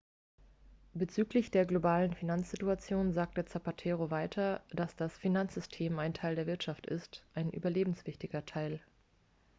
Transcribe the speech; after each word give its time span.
bezüglich 0.95 1.51
der 1.51 1.67
globalen 1.67 2.15
finanzsituation 2.15 3.13
sagte 3.13 3.45
zapatero 3.45 4.09
weiter 4.09 4.63
dass 4.71 4.95
das 4.95 5.15
finanzsystem 5.15 5.99
ein 5.99 6.15
teil 6.15 6.33
der 6.35 6.47
wirtschaft 6.47 6.87
ist 6.87 7.23
ein 7.35 7.51
überlebenswichtiger 7.51 8.43
teil 8.43 8.81